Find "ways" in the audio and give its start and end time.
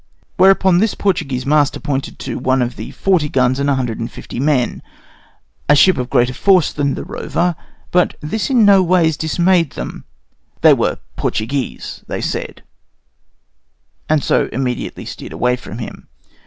8.81-9.15